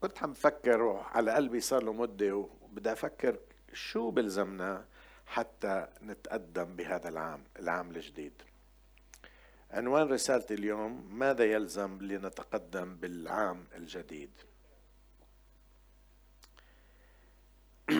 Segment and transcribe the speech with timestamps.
[0.00, 3.38] كنت عم فكر على قلبي صار له مدة وبدي أفكر
[3.72, 4.84] شو بلزمنا
[5.26, 8.42] حتى نتقدم بهذا العام العام الجديد.
[9.70, 14.30] عنوان رسالتي اليوم ماذا يلزم لنتقدم بالعام الجديد؟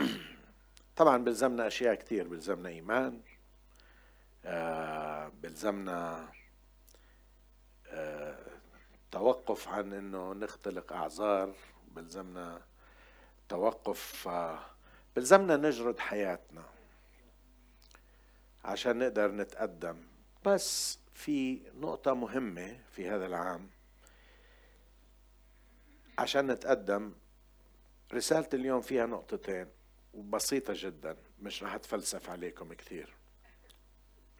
[0.96, 3.20] طبعا بلزمنا أشياء كثير بلزمنا إيمان
[4.44, 6.28] آه بلزمنا
[7.86, 8.38] آه
[9.10, 11.54] توقف عن إنه نختلق أعذار
[11.90, 12.62] بلزمنا
[13.48, 14.28] توقف
[15.16, 16.64] بلزمنا نجرد حياتنا
[18.64, 19.96] عشان نقدر نتقدم.
[20.44, 23.70] بس في نقطة مهمة في هذا العام.
[26.18, 27.12] عشان نتقدم
[28.12, 29.66] رسالة اليوم فيها نقطتين
[30.14, 33.14] وبسيطة جدا مش راح أتفلسف عليكم كثير.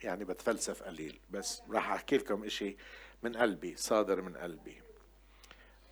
[0.03, 2.77] يعني بتفلسف قليل بس راح أحكي لكم إشي
[3.23, 4.83] من قلبي صادر من قلبي.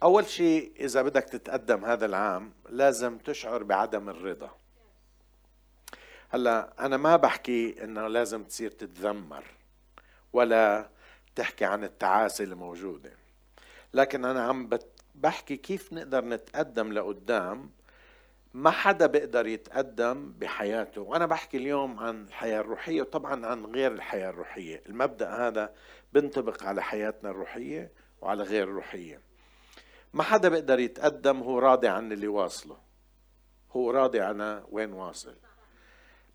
[0.03, 4.51] أول شيء إذا بدك تتقدم هذا العام لازم تشعر بعدم الرضا.
[6.29, 9.45] هلأ أنا ما بحكي إنه لازم تصير تتذمر
[10.33, 10.91] ولا
[11.35, 13.13] تحكي عن التعاسة الموجودة.
[13.95, 14.71] لكن أنا عم
[15.15, 17.71] بحكي كيف نقدر نتقدم لقدام
[18.55, 21.01] ما حدا بيقدر يتقدم بحياته.
[21.01, 24.83] وأنا بحكي اليوم عن الحياة الروحية وطبعا عن غير الحياة الروحية.
[24.89, 25.75] المبدأ هذا
[26.13, 29.28] بنطبق على حياتنا الروحية وعلى غير الروحية.
[30.13, 32.79] ما حدا بيقدر يتقدم هو راضي عن اللي واصله.
[33.73, 35.37] هو راضي عن وين واصل.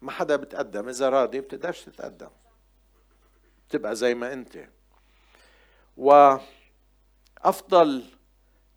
[0.01, 0.89] ما حدا بتقدم.
[0.89, 2.29] إذا راضي بتقدرش تتقدم.
[3.69, 4.69] تبقى زي ما أنت.
[5.97, 8.03] وأفضل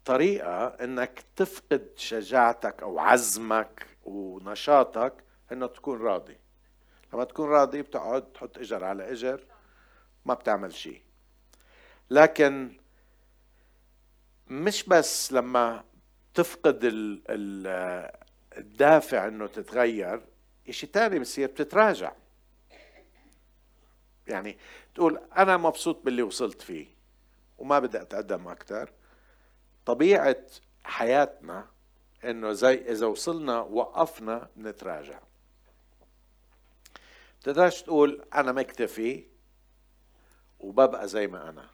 [0.05, 5.14] طريقة إنك تفقد شجاعتك أو عزمك ونشاطك
[5.52, 6.39] انك تكون راضي.
[7.12, 9.44] لما تكون راضي بتقعد تحط إجر على إجر
[10.24, 11.02] ما بتعمل شيء.
[12.11, 12.77] لكن
[14.50, 15.84] مش بس لما
[16.34, 16.80] تفقد
[18.56, 20.20] الدافع إنه تتغير
[20.69, 22.12] إشي تاني بصير بتتراجع.
[24.27, 24.58] يعني
[24.95, 26.86] تقول أنا مبسوط باللي وصلت فيه
[27.58, 28.92] وما بدي أتقدم أكثر
[29.86, 30.36] طبيعة
[30.84, 31.68] حياتنا
[32.24, 35.20] إنه زي إذا وصلنا وقفنا بنتراجع.
[37.40, 39.24] بتقدرش تقول أنا مكتفي
[40.61, 41.70] وببقى زي ما أنا.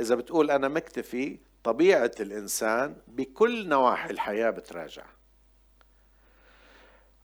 [0.00, 5.04] إذا بتقول أنا مكتفي طبيعة الإنسان بكل نواحي الحياة بتراجع.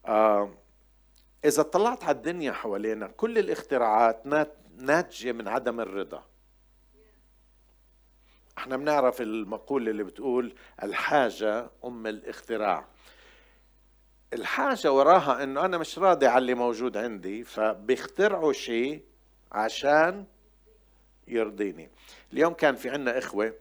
[0.07, 0.55] آه
[1.45, 4.27] إذا طلعت على الدنيا حوالينا كل الاختراعات
[4.77, 6.25] ناتجة من عدم الرضا.
[8.59, 12.87] إحنا بنعرف المقولة اللي بتقول الحاجة أم الاختراع.
[14.33, 19.05] الحاجة وراها إنه أنا مش راضي على اللي موجود عندي فبيخترعوا شيء
[19.53, 20.25] عشان
[21.29, 21.91] يرضيني.
[22.33, 23.55] اليوم كان في عنا إخوة آه،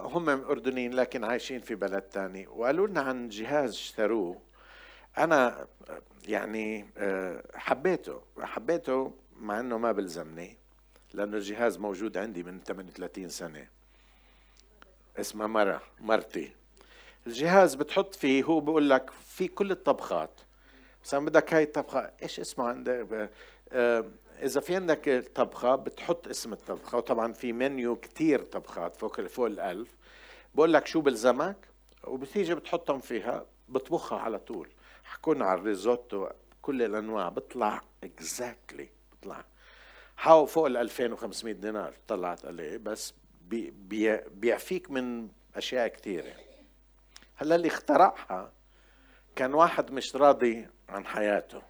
[0.00, 2.46] هم أردنيين لكن عايشين في بلد تاني.
[2.46, 4.40] وقالوا لنا عن جهاز اشتروه.
[5.18, 5.66] أنا
[6.28, 8.20] يعني آه، حبيته.
[8.40, 10.56] حبيته مع إنه ما بلزمني
[11.14, 13.66] لأنه الجهاز موجود عندي من 38 سنة.
[15.20, 16.52] اسمها مرة مرتي.
[17.26, 20.40] الجهاز بتحط فيه هو بقول لك في كل الطبخات
[21.04, 23.30] بس بدك هاي الطبخة إيش اسمها عندك؟
[23.72, 24.04] آه،
[24.42, 29.96] إذا في عندك طبخة بتحط اسم الطبخة وطبعا في منيو كتير طبخات فوق فوق الألف.
[30.54, 31.56] بقول لك شو بلزمك
[32.04, 34.68] وبتيجي بتحطهم فيها بطبخها على طول.
[35.04, 36.28] حكون على الريزوتو
[36.62, 39.44] كل الأنواع بيطلع exactly بيطلع
[40.16, 43.14] حاو فوق ال 2500 دينار طلعت عليه بس
[43.48, 43.70] بي
[44.30, 46.32] بيعفيك من أشياء كثيره
[47.36, 48.52] هلأ اللي اخترعها
[49.36, 51.62] كان واحد مش راضي عن حياته.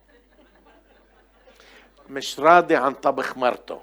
[2.11, 3.83] مش راضي عن طبخ مرته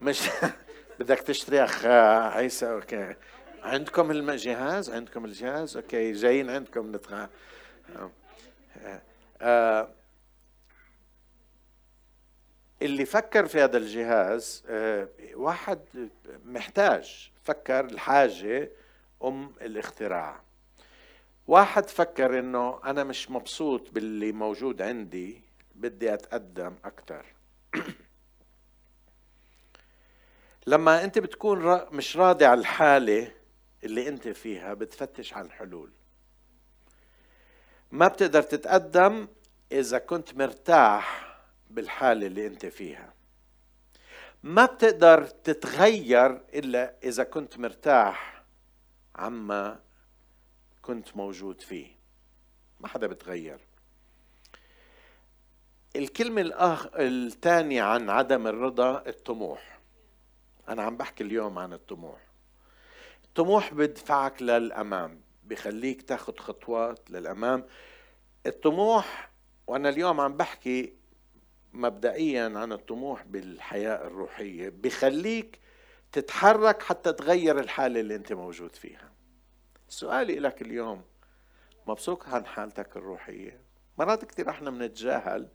[0.00, 0.28] مش
[0.98, 1.86] بدك تشتري أخ
[2.36, 3.14] عيسى okay
[3.62, 7.26] عندكم الجهاز عندكم الجهاز okay جايين عندكم نتغ...
[7.96, 8.10] آه.
[9.40, 9.88] آه.
[12.82, 15.80] اللي فكر في هذا الجهاز آه، واحد
[16.44, 18.70] محتاج فكر الحاجة
[19.24, 20.40] أم الاختراع
[21.46, 25.49] واحد فكر إنه أنا مش مبسوط باللي موجود عندي
[25.80, 27.26] بدي أتقدم أكثر
[30.66, 33.32] لما أنت بتكون مش راضي على الحالة
[33.84, 35.90] اللي أنت فيها بتفتش على الحلول.
[37.92, 39.28] ما بتقدر تتقدم
[39.72, 41.36] إذا كنت مرتاح
[41.70, 43.14] بالحالة اللي أنت فيها.
[44.42, 48.44] ما بتقدر تتغير إلا إذا كنت مرتاح
[49.16, 49.80] عما
[50.82, 51.96] كنت موجود فيه.
[52.80, 53.69] ما حدا بتغير.
[55.96, 56.86] الكلمة الأخ...
[56.94, 59.80] الثانية عن عدم الرضا الطموح.
[60.68, 62.20] أنا عم بحكي اليوم عن الطموح.
[63.24, 67.64] الطموح بدفعك للأمام بخليك تاخذ خطوات للأمام.
[68.46, 69.30] الطموح
[69.66, 70.94] وأنا اليوم عم بحكي
[71.72, 75.58] مبدئيا عن الطموح بالحياة الروحية بخليك
[76.12, 79.12] تتحرك حتى تغير الحالة اللي أنت موجود فيها.
[79.88, 81.02] سؤالي لك اليوم
[81.86, 83.60] مبسوط عن حالتك الروحية؟
[83.98, 85.48] مرات كثير إحنا بنتجاهل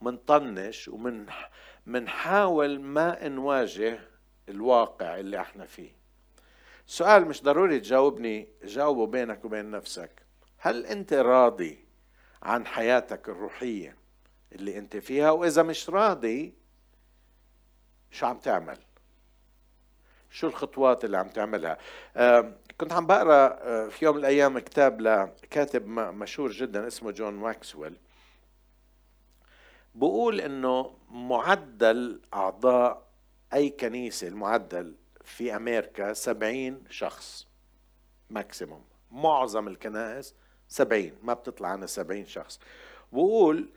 [0.00, 1.26] ومنطنش ومن
[1.86, 4.00] منحاول ما نواجه
[4.48, 5.90] الواقع اللي إحنا فيه.
[6.86, 10.10] سؤال مش ضروري تجاوبني جاوبه بينك وبين نفسك.
[10.58, 11.84] هل انت راضي
[12.42, 13.96] عن حياتك الروحية
[14.52, 16.54] اللي انت فيها؟ وإذا مش راضي
[18.10, 18.78] شو عم تعمل؟
[20.30, 21.78] شو الخطوات اللي عم تعملها؟
[22.80, 27.96] كنت عم بقرأ آه، في يوم من الأيام كتاب لكاتب مشهور جدا اسمه جون ماكسويل
[29.94, 33.06] بقول إنه معدل أعضاء
[33.54, 34.94] أي كنيسة المعدل
[35.24, 37.46] في أمريكا سبعين شخص
[38.30, 40.34] ماكسيموم معظم الكنائس
[40.68, 42.60] سبعين ما بتطلع عن سبعين شخص.
[43.12, 43.68] بقول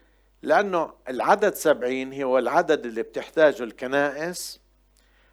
[0.41, 4.61] لأنه العدد سبعين هو العدد اللي بتحتاجه الكنائس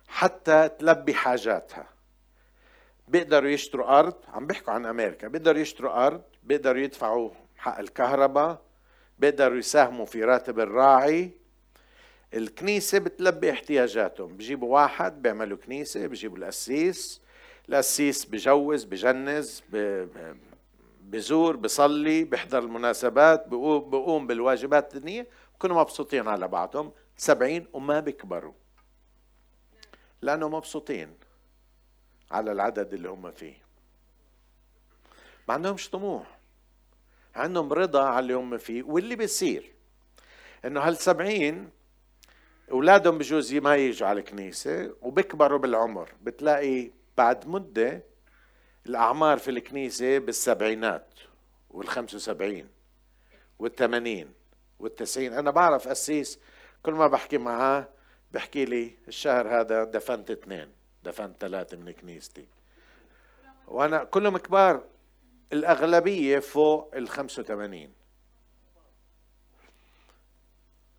[0.08, 1.86] حتى تلبي حاجاتها.
[3.08, 8.62] بيقدروا يشتروا أرض عم بيحكوا عن أمريكا بيقدروا يشتروا أرض بيقدروا يدفعوا حق الكهرباء
[9.20, 11.30] بيقدروا يساهموا في راتب الراعي.
[12.34, 14.36] الكنيسة بتلبي احتياجاتهم.
[14.36, 17.20] بجيبوا واحد بيعملوا كنيسة بجيبوا القسيس.
[17.68, 19.62] القسيس بجوز بجنز
[21.02, 25.26] بزور بصلي بيحضر المناسبات بقوم بالواجبات الدينية.
[25.54, 26.92] بكونوا مبسوطين على بعضهم.
[27.16, 28.52] سبعين وما بيكبروا
[30.22, 31.14] لأنه مبسوطين
[32.30, 33.54] على العدد اللي هم فيه.
[35.48, 36.39] ما عندهمش طموح.
[37.34, 38.82] عندهم رضا على اللي هم فيه.
[38.82, 39.72] واللي بيصير
[40.64, 41.70] إنه هالسبعين
[42.70, 46.12] أولادهم بجوز ما يجوا على الكنيسة وبكبروا بالعمر.
[46.22, 48.02] بتلاقي بعد مدة
[48.86, 51.06] الأعمار في الكنيسة بالسبعينات
[51.70, 52.68] والخمسة وسبعين
[53.58, 54.32] والثمانين
[54.78, 55.32] والتسعين.
[55.32, 56.38] أنا بعرف أسيس
[56.82, 57.88] كل ما بحكي معاه
[58.32, 60.68] بحكي لي الشهر هذا دفنت اثنين
[61.04, 62.46] دفنت ثلاثة من كنيستي.
[63.68, 64.84] وأنا كلهم كبار
[65.52, 67.92] الأغلبية فوق ال 85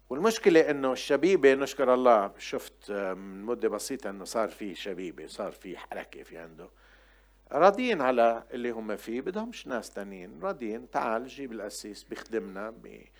[0.09, 5.77] والمشكلة إنه الشبيبة نشكر الله شفت من مدة بسيطة إنه صار في شبيبة صار في
[5.77, 6.69] حركة في عنده.
[7.51, 10.39] راضيين على اللي هم فيه بدهمش ناس تانيين.
[10.41, 13.11] راضيين تعال جيب القسيس بيخدمنا بي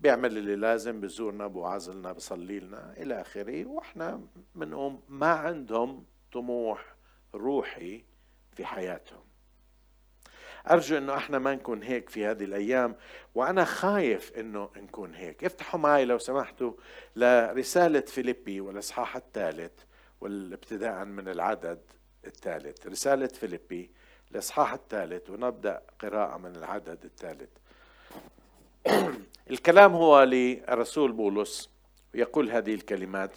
[0.00, 3.66] بيعمل اللي لازم بزورنا بوعظلنا بصلي لنا إلى آخره.
[3.66, 4.20] وإحنا
[4.54, 6.94] بنقوم ما عندهم طموح
[7.34, 8.04] روحي
[8.52, 9.27] في حياتهم.
[10.70, 12.96] أرجو إنه إحنا ما نكون هيك في هذه الأيام
[13.34, 15.44] وأنا خايف إنه نكون هيك.
[15.44, 16.72] افتحوا معي لو سمحتوا
[17.16, 19.72] لرسالة فيليبي والإصحاح الثالث
[20.20, 21.80] والابتداء من العدد
[22.26, 22.86] الثالث.
[22.86, 23.90] رسالة فيليبي
[24.32, 27.50] الإصحاح الثالث ونبدأ قراءة من العدد الثالث.
[29.50, 31.70] الكلام هو للرسول بولس
[32.14, 33.30] ويقول هذه الكلمات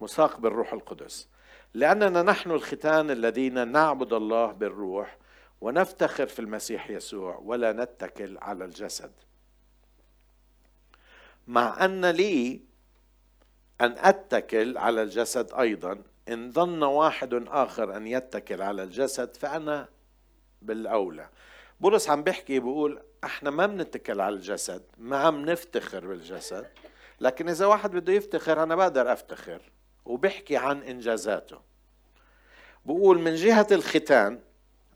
[0.00, 1.28] مساق بالروح القدس.
[1.74, 5.16] لأننا نحن الختان الذين نعبد الله بالروح
[5.64, 9.12] ونفتخر في المسيح يسوع ولا نتكل على الجسد.
[11.46, 12.60] مع أن لي
[13.80, 19.88] أن أتكل على الجسد أيضا إن ظن واحد آخر أن يتكل على الجسد فأنا
[20.62, 21.28] بالأولى.
[21.80, 26.66] بولس عم بيحكي بيقول إحنا ما بنتكل على الجسد ما عم نفتخر بالجسد
[27.20, 29.72] لكن إذا واحد بده يفتخر أنا بقدر أفتخر.
[30.04, 31.60] وبحكي عن إنجازاته.
[32.84, 34.40] بقول من جهة الختان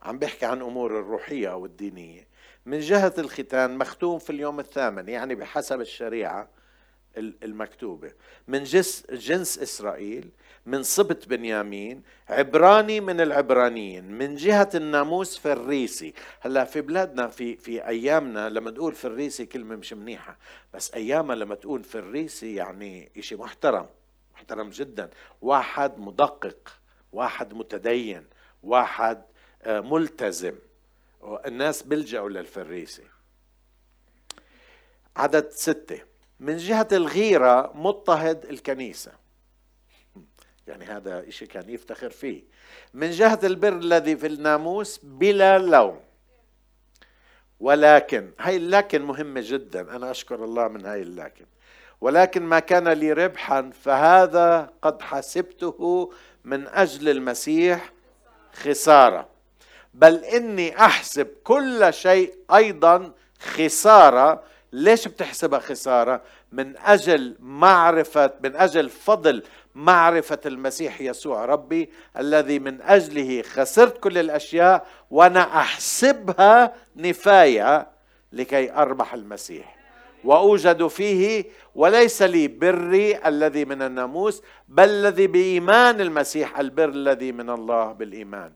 [0.09, 2.27] عم بحكي عن أمور الروحية أو الدينية
[2.67, 6.49] من جهة الختان مختوم في اليوم الثامن يعني بحسب الشريعة
[7.19, 8.13] المكتوبة.
[8.49, 10.31] من جنس, جنس إسرائيل
[10.67, 14.05] من سبط بنيامين عبراني من العبرانيين.
[14.05, 16.15] من جهة الناموس فريسي.
[16.41, 20.39] هلأ في بلادنا في في أيامنا لما تقول فريسي كلمة مش منيحة
[20.75, 23.87] بس أيامها لما تقول فريسي يعني إشي محترم
[24.35, 25.11] محترم جدا.
[25.43, 26.69] واحد مدقق
[27.13, 28.25] واحد متدين
[28.63, 29.23] واحد
[29.67, 30.55] ملتزم.
[31.25, 33.05] الناس بيلجأوا للفريسي.
[35.17, 36.01] عدد ستة.
[36.41, 39.13] من جهة الغيرة مضطهد الكنيسة.
[40.67, 42.43] يعني هذا إشي كان يفتخر فيه.
[42.95, 46.01] من جهة البر الذي في الناموس بلا لوم.
[47.61, 49.97] ولكن هاي اللكن مهمة جدا.
[49.97, 51.45] أنا أشكر الله من هاي اللكن.
[52.01, 56.13] ولكن ما كان لي ربحا فهذا قد حسبته
[56.45, 57.93] من أجل المسيح
[58.53, 59.29] خسارة.
[59.95, 64.43] بل إني أحسب كل شيء أيضا خسارة.
[64.73, 69.43] ليش بتحسبها خسارة؟ من أجل معرفة من أجل فضل
[69.75, 77.89] معرفة المسيح يسوع ربي الذي من أجله خسرت كل الأشياء وأنا أحسبها نفاية
[78.33, 79.79] لكي أربح المسيح.
[80.25, 87.51] وأوجد فيه وليس لي بري الذي من الناموس بل الذي بإيمان المسيح البر الذي من
[87.51, 88.53] الله بالإيمان.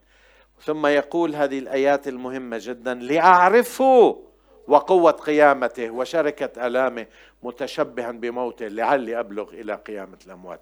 [0.65, 4.23] ثم يقول هذه الآيات المهمة جدا لأعرفه
[4.69, 7.07] وقوة قيامته وشركة ألامه
[7.43, 10.61] متشبها بموته لعلي أبلغ إلى قيامة الأموات.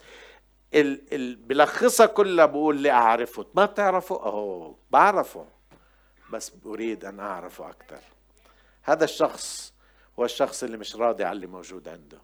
[0.74, 3.46] ال ال بلخصها كلها بقول لأعرفه.
[3.54, 5.46] ما بتعرفه؟ اهو بعرفه
[6.32, 8.00] بس أريد أن أعرفه أكثر
[8.82, 9.72] هذا الشخص
[10.18, 12.18] هو الشخص اللي مش راضي على اللي موجود عنده.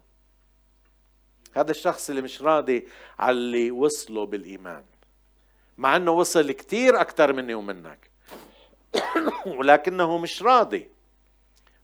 [1.55, 2.87] هذا الشخص اللي مش راضي
[3.19, 4.83] على اللي وصله بالإيمان.
[5.77, 8.09] مع أنه وصل كثير أكثر مني ومنك
[9.57, 10.89] ولكنه مش راضي.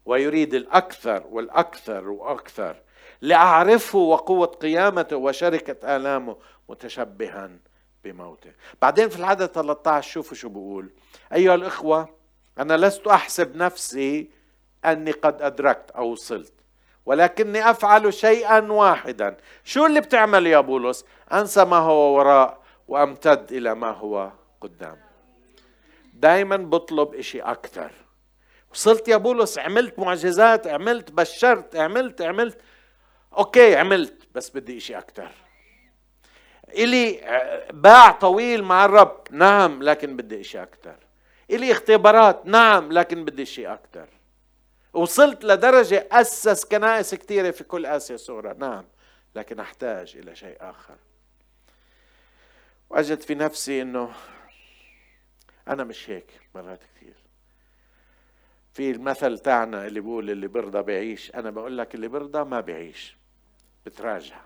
[0.05, 2.81] ويريد الأكثر والأكثر وأكثر
[3.21, 6.38] لأعرفه وقوة قيامته وشركة آلامه
[6.69, 7.50] متشبها
[8.03, 8.51] بموته.
[8.81, 10.89] بعدين في العدد 13 شوفوا شو بقول.
[11.33, 12.09] أيها الإخوة
[12.59, 14.29] أنا لست أحسب نفسي
[14.85, 16.53] أني قد أدركت أو وصلت
[17.05, 19.38] ولكني أفعل شيئا واحدا.
[19.63, 24.98] شو اللي بتعمل يا بولس؟ أنسى ما هو وراء وامتد إلى ما هو قدام.
[26.13, 27.92] دائما بطلب إشي أكثر.
[28.72, 32.62] وصلت يا بولس عملت معجزات عملت بشرت عملت عملت.
[33.38, 35.32] أوكي عملت بس بدي إشي أكثر.
[36.70, 37.22] إلي
[37.74, 40.96] باع طويل مع الرب نعم لكن بدي إشي أكثر.
[41.52, 44.08] إلي اختبارات نعم لكن بدي شيء أكثر.
[44.94, 48.86] وصلت لدرجة أسس كنائس كثيرة في كل آسيا الصغرى نعم
[49.36, 50.96] لكن أحتاج إلى شيء آخر.
[52.93, 54.12] وأجد في نفسي أنه
[55.67, 57.13] أنا مش هيك مرات كثير
[58.73, 63.17] في المثل تاعنا اللي بيقول اللي برضى بيعيش أنا بقول لك اللي برضى ما بيعيش
[63.85, 64.41] بتراجع.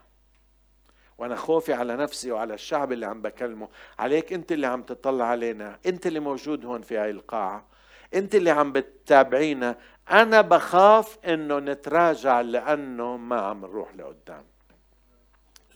[1.17, 5.79] وأنا خوفي على نفسي وعلى الشعب اللي عم بكلمه عليك أنت اللي عم تطلع علينا
[5.85, 7.67] أنت اللي موجود هون في هاي القاعة
[8.13, 9.77] أنت اللي عم بتتابعينا.
[10.11, 14.45] أنا بخاف إنه نتراجع لأنه ما عم نروح لقدام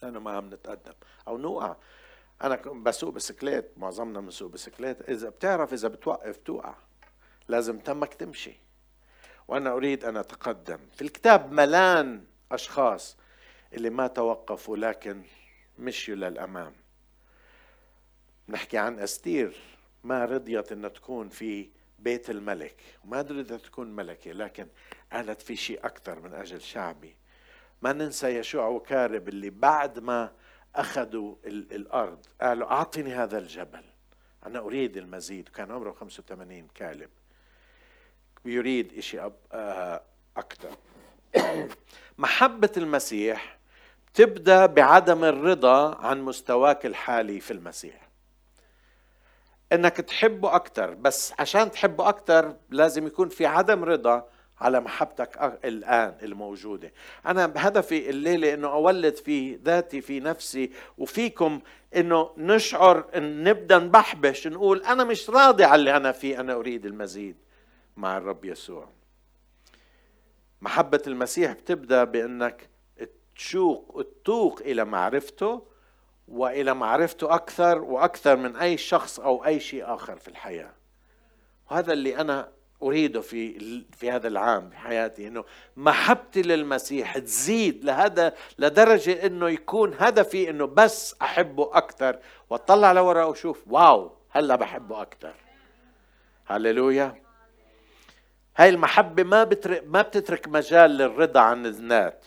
[0.03, 0.93] لأنه ما عم نتقدم.
[1.27, 1.75] أو نوقع.
[2.43, 5.09] أنا بسوق بسكليت معظمنا بنسوق بسكليت.
[5.09, 6.75] إذا بتعرف إذا بتوقف توقع
[7.47, 8.53] لازم تمك تمشي.
[9.47, 10.79] وأنا أريد أن أتقدم.
[10.93, 13.17] في الكتاب ملان أشخاص
[13.73, 15.23] اللي ما توقفوا لكن
[15.79, 16.73] مشيوا للأمام.
[18.49, 19.55] نحكي عن أستير.
[20.03, 21.69] ما رضيت ان تكون في
[21.99, 22.75] بيت الملك.
[23.05, 24.67] وما أدري تكون ملكة لكن
[25.13, 27.15] قالت في شيء أكثر من أجل شعبي.
[27.81, 30.31] ما ننسى يشوع وكارب اللي بعد ما
[30.75, 33.83] أخذوا الأرض قالوا أعطني هذا الجبل.
[34.45, 35.49] أنا أريد المزيد.
[35.49, 37.09] كان عمره 85 كالب.
[38.45, 40.01] يريد شيء آه،
[40.37, 40.77] أكثر
[42.17, 43.57] محبة المسيح
[44.13, 48.11] تبدأ بعدم الرضا عن مستواك الحالي في المسيح.
[49.73, 54.27] إنك تحبه أكثر بس عشان تحبه أكثر لازم يكون في عدم رضا
[54.61, 56.91] على محبتك الآن الموجودة.
[57.25, 61.61] أنا هدفي الليلة إنه أولد في ذاتي في نفسي وفيكم
[61.95, 66.85] إنه نشعر إن نبدأ نبحبش نقول أنا مش راضي على اللي أنا فيه أنا أريد
[66.85, 67.35] المزيد
[67.97, 68.89] مع الرب يسوع.
[70.61, 72.69] محبة المسيح بتبدأ بإنك
[73.35, 75.61] تشوق وتتوق إلى معرفته
[76.27, 80.73] وإلى معرفته أكثر وأكثر من أي شخص أو أي شيء آخر في الحياة.
[81.71, 82.49] وهذا اللي أنا
[82.83, 85.43] اريده في في هذا العام في حياتي إنه
[85.77, 92.19] محبتي للمسيح تزيد لهذا لدرجة إنه يكون هدفي إنه بس أحبه أكثر.
[92.49, 95.33] وأطلع لورا وأشوف واو هلأ بحبه أكثر.
[96.45, 97.21] هللويا.
[98.57, 102.25] هاي المحبة ما بترك ما بتترك مجال للرضا عن الذات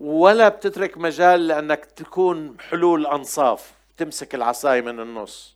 [0.00, 5.53] ولا بتترك مجال لأنك تكون حلول أنصاف تمسك العصاية من النص.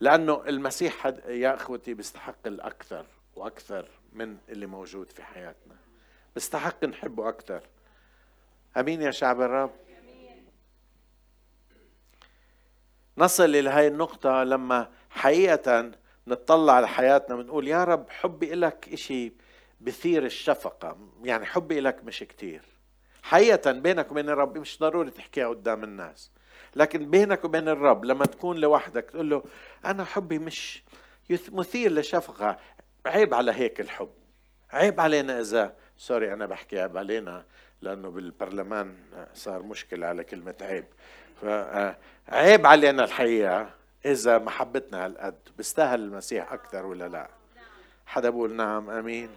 [0.00, 5.76] لأنه المسيح يا أخوتي بيستحق الأكثر وأكثر من اللي موجود في حياتنا.
[6.34, 7.62] بيستحق نحبه أكثر.
[8.76, 9.70] آمين يا شعب الرب.
[13.18, 15.90] نصل إلى هاي النقطة لما حقيقة
[16.26, 19.32] نطلع على حياتنا ونقول يا رب حبي إلك إشي
[19.80, 20.98] بثير الشفقة.
[21.22, 22.62] يعني حبي إلك مش كتير.
[23.22, 26.30] حقيقة بينك وبين الرب مش ضروري تحكيها قدام الناس.
[26.76, 29.42] لكن بينك وبين الرب لما تكون لوحدك تقول له
[29.84, 30.82] أنا حبي مش
[31.52, 32.58] مثير لشفقة.
[33.06, 34.10] عيب على هيك الحب.
[34.72, 37.44] عيب علينا إذا سوري أنا بحكي عيب علينا
[37.82, 38.94] لأنه بالبرلمان
[39.34, 40.84] صار مشكلة على كلمة عيب.
[41.42, 43.70] فعيب علينا الحقيقة
[44.04, 45.38] إذا محبتنا هالقد.
[45.56, 47.28] بيستاهل المسيح أكثر ولا لا؟
[48.06, 49.30] حدا بقول نعم أمين.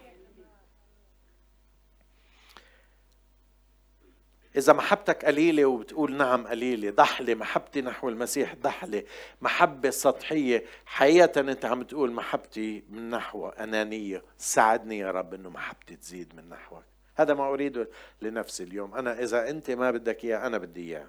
[4.58, 9.04] إذا محبتك قليلة وبتقول نعم قليلة ضحلة محبتي نحو المسيح ضحلة
[9.42, 10.64] محبة سطحية.
[10.86, 14.24] حقيقة أنت عم تقول محبتي من نحو أنانية.
[14.38, 16.84] ساعدني يا رب أنه محبتي تزيد من نحوك.
[17.16, 17.90] هذا ما أريده
[18.22, 18.96] لنفسي اليوم.
[18.96, 21.08] أنا إذا أنت ما بدك إياه أنا بدي إياه.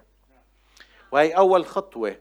[1.13, 2.17] وهي أول خطوة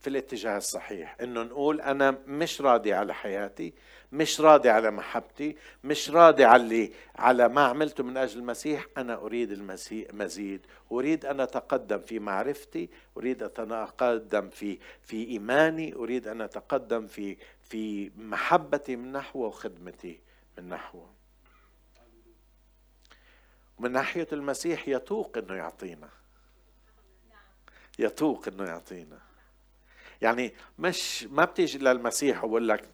[0.00, 3.74] في الاتجاه الصحيح إنه نقول أنا مش راضي على حياتي.
[4.12, 8.86] مش راضي على محبتي مش راضي على على ما عملته من أجل المسيح.
[8.96, 10.66] أنا أريد المسيح مزيد.
[10.92, 12.90] أريد أن أتقدم في معرفتي.
[13.16, 15.94] أريد أن أتقدم في في إيماني.
[15.94, 20.20] أريد أن أتقدم في في محبتي من نحوه وخدمتي
[20.58, 21.10] من نحوه
[23.78, 26.08] من ناحية المسيح يتوق إنه يعطينا.
[27.98, 29.18] يتوق إنه يعطينا.
[30.22, 32.88] يعني مش ما بتيجي للمسيح وبقول لك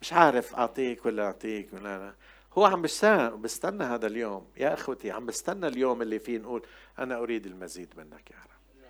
[0.00, 2.14] مش عارف أعطيك ولا أعطيك ولا لا.
[2.58, 4.46] هو عم بستنى بستنى هذا اليوم.
[4.56, 6.62] يا أخوتي عم بستنى اليوم اللي فيه نقول
[6.98, 8.82] أنا أريد المزيد منك يا رب.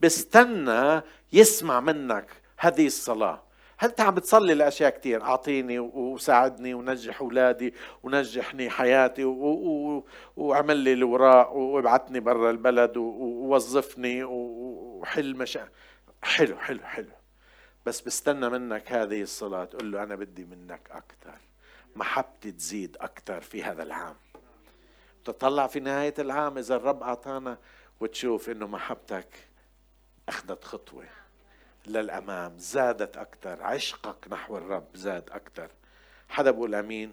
[0.00, 3.42] بستنى يسمع منك هذه الصلاة.
[3.82, 9.24] أنت عم بتصلي لأشياء كثير أعطيني وساعدني ونجح أولادي ونجحني حياتي
[10.36, 15.68] وأعمل لي الوراء وابعثني برا البلد ووظفني وحل مشا
[16.22, 17.10] حلو حلو حلو.
[17.86, 21.38] بس بستنى منك هذه الصلاة تقول له أنا بدي منك أكثر
[21.96, 24.16] محبتي تزيد أكثر في هذا العام.
[25.24, 27.58] تطلع في نهاية العام إذا الرب أعطانا
[28.00, 29.28] وتشوف إنه محبتك
[30.28, 31.04] أخذت خطوة
[31.86, 35.70] للأمام زادت أكثر عشقك نحو الرب زاد أكثر
[36.28, 37.12] حدا بقول أمين؟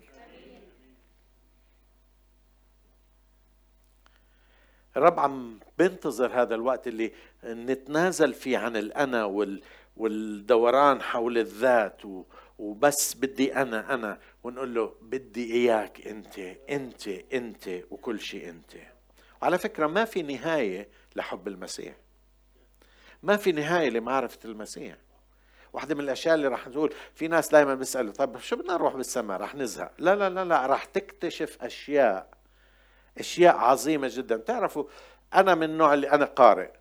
[4.98, 7.14] الرب عم بنتظر هذا الوقت اللي
[7.44, 9.62] نتنازل فيه عن الأنا وال
[9.98, 12.02] والدوران حول الذات
[12.60, 14.20] وبس بدي أنا أنا.
[14.44, 18.74] ونقول له بدي إياك أنت أنت أنت وكل شيء أنت.
[19.42, 21.96] وعلى فكرة ما في نهاية لحب المسيح.
[23.24, 24.96] ما في نهاية لمعرفة المسيح.
[25.74, 29.40] واحدة من الأشياء اللي راح نقول في ناس دائما بيسألوا طيب شو بدنا نروح بالسماء؟
[29.40, 29.92] راح نزهق.
[30.00, 32.30] لا لا لا لا راح تكتشف أشياء
[33.18, 34.38] أشياء عظيمة جدا.
[34.38, 34.84] تعرفوا
[35.34, 36.72] أنا من النوع اللي أنا قارئ.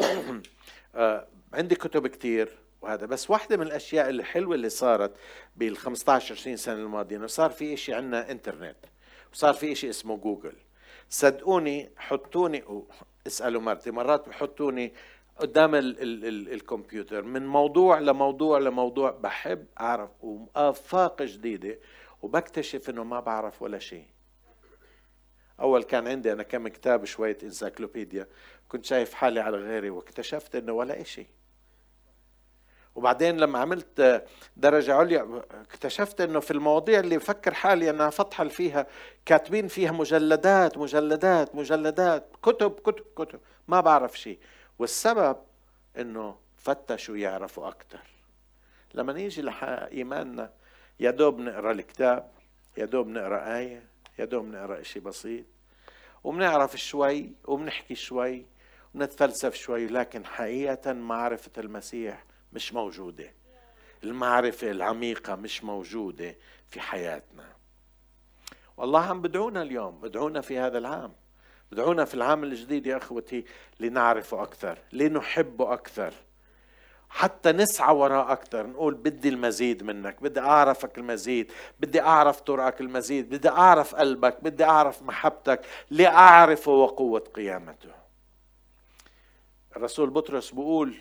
[0.94, 5.16] آه، عندي كتب كتير وهذا بس واحدة من الأشياء الحلوة اللي صارت
[5.56, 8.76] بال 15 20 سنة الماضية إنه صار في إشي عندنا إنترنت
[9.32, 10.52] وصار في إشي اسمه جوجل.
[11.10, 12.64] صدقوني حطوني
[13.26, 14.94] اسألوا مرتي مرات بحطوني
[15.36, 21.78] قدام ال ال ال الكمبيوتر من موضوع لموضوع لموضوع بحب أعرف وآفاق جديدة
[22.22, 24.06] وبكتشف إنه ما بعرف ولا شيء.
[25.60, 28.26] أول كان عندي أنا كم كتاب شوية إنسايكلوبيديا
[28.68, 31.37] كنت شايف حالي على غيري واكتشفت إنه ولا إشي.
[32.98, 34.24] وبعدين لما عملت
[34.56, 38.86] درجة عليا اكتشفت إنه في المواضيع اللي بفكر حالي أنها فطحل فيها
[39.26, 44.38] كاتبين فيها مجلدات مجلدات مجلدات كتب كتب كتب ما بعرف شيء
[44.78, 45.36] والسبب
[45.98, 48.00] إنه فتشوا يعرفوا أكثر
[48.94, 50.50] لما نيجي لإيماننا
[51.00, 52.30] يا دوب نقرأ الكتاب
[52.78, 53.82] يا دوب نقرأ آية
[54.18, 55.44] يا دوب نقرأ شيء بسيط
[56.24, 58.46] وبنعرف شوي وبنحكي شوي
[58.94, 63.32] ونتفلسف شوي لكن حقيقة معرفة المسيح مش موجودة.
[64.04, 66.36] المعرفة العميقة مش موجودة
[66.68, 67.44] في حياتنا.
[68.76, 71.12] والله عم بدعونا اليوم بدعونا في هذا العام.
[71.72, 73.44] بدعونا في العام الجديد يا أخوتي
[73.80, 76.14] لنعرفه أكثر لنحبه أكثر.
[77.10, 83.28] حتى نسعى وراء أكثر نقول بدي المزيد منك بدي أعرفك المزيد بدي أعرف طرقك المزيد
[83.28, 87.90] بدي أعرف قلبك بدي أعرف محبتك لأعرفه وقوة قيامته.
[89.76, 90.94] الرسول بطرس بيقول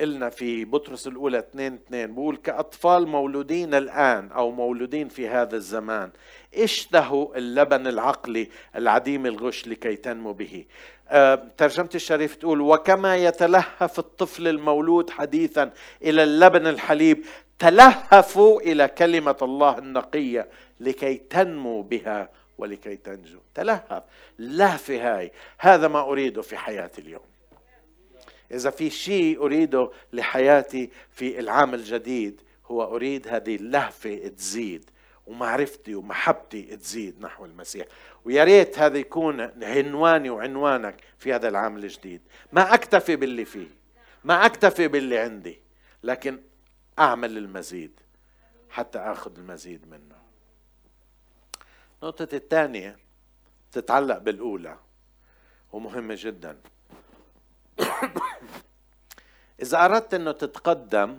[0.00, 6.10] قلنا في بطرس الأولى 2 2 بقول كأطفال مولودين الآن أو مولودين في هذا الزمان
[6.54, 10.64] اشتهوا اللبن العقلي العديم الغش لكي تنمو به؟
[11.08, 15.70] آه، ترجمة الشريف تقول وكما يتلهف الطفل المولود حديثا
[16.02, 17.24] إلى اللبن الحليب
[17.58, 20.48] تلهفوا إلى كلمة الله النقية
[20.80, 23.38] لكي تنمو بها ولكي تنجو.
[23.54, 24.02] تلهف
[24.38, 25.32] لهفة هاي.
[25.58, 27.27] هذا ما أريده في حياتي اليوم.
[28.50, 34.90] إذا في شيء أريده لحياتي في العام الجديد هو أريد هذه اللهفة تزيد
[35.26, 37.86] ومعرفتي ومحبتي تزيد نحو المسيح.
[38.24, 42.20] ويا ريت هذا يكون عنواني وعنوانك في هذا العام الجديد.
[42.52, 43.68] ما أكتفي باللي فيه
[44.24, 45.60] ما أكتفي باللي عندي
[46.02, 46.40] لكن
[46.98, 48.00] أعمل المزيد
[48.70, 50.18] حتى أخذ المزيد منه.
[52.02, 52.98] النقطة الثانية
[53.72, 54.78] تتعلق بالأولى
[55.72, 56.58] ومهمة جدا.
[59.62, 61.18] إذا أردت أنه تتقدم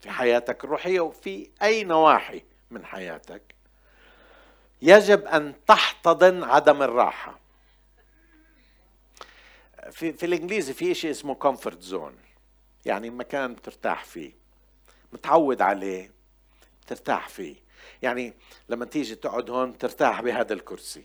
[0.00, 3.42] في حياتك الروحية وفي أي نواحي من حياتك
[4.82, 7.38] يجب أن تحتضن عدم الراحة.
[9.90, 12.16] في في الإنجليزي في شيء اسمه comfort zone
[12.86, 14.32] يعني مكان بترتاح فيه
[15.12, 16.10] متعود عليه
[16.86, 17.56] ترتاح فيه.
[18.02, 18.34] يعني
[18.68, 21.04] لما تيجي تقعد هون ترتاح بهذا الكرسي.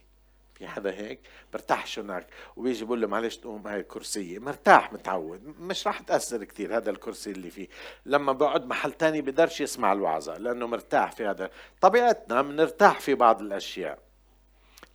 [0.63, 1.19] في حدا هيك
[1.54, 4.39] برتاحش هناك وبيجي بقول له معلش تقوم هاي الكرسية.
[4.39, 5.56] مرتاح متعود.
[5.60, 7.67] مش راح تأثر كثير هذا الكرسي اللي فيه.
[8.06, 11.49] لما بقعد محل تاني بقدرش يسمع الوعظة لأنه مرتاح في هذا.
[11.82, 13.99] طبيعتنا بنرتاح في بعض الأشياء.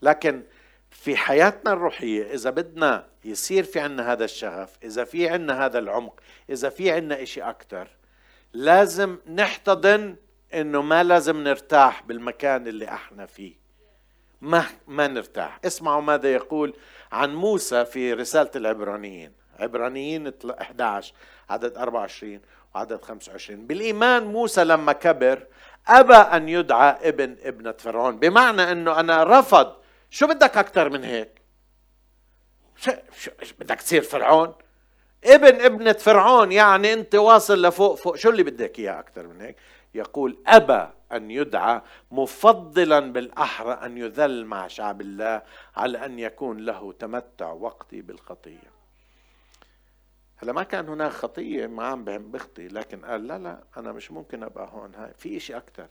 [0.03, 0.43] لكن
[0.91, 6.21] في حياتنا الروحية إذا بدنا يصير في عنا هذا الشغف إذا في عنا هذا العمق
[6.51, 7.89] إذا في عنا إشي أكتر
[8.53, 10.17] لازم نحتضن
[10.55, 13.68] إنه ما لازم نرتاح بالمكان اللي إحنا فيه.
[14.41, 15.61] ما ما نرتاح.
[15.65, 16.75] اسمعوا ماذا يقول
[17.13, 19.33] عن موسى في رسالة العبرانيين.
[19.59, 21.15] عبرانيين 11
[21.51, 22.41] عدد 24
[22.75, 25.47] وعدد 25 بالإيمان موسى لما كبر
[25.89, 28.19] أبى أن يدعى ابن ابنة فرعون.
[28.19, 29.73] بمعنى أنه أنا رفض.
[30.11, 31.31] شو بدك أكثر من هيك؟
[32.77, 32.93] شو,
[33.59, 34.55] بدك تصير فرعون؟
[35.25, 38.17] ابن ابنة فرعون يعني أنت واصل لفوق فوق.
[38.17, 39.57] شو اللي بدك إياه أكثر من هيك؟
[39.95, 45.43] يقول أبى أن يدعى مفضلا بالأحرى أن يذل مع شعب الله
[45.77, 48.79] على أن يكون له تمتع وقتي بالخطية.
[50.37, 54.43] هلا ما كان هناك خطية ما عم بخطي لكن قال لا لا أنا مش ممكن
[54.43, 54.95] أبقى هون.
[54.95, 55.87] هاي في إشي أكثر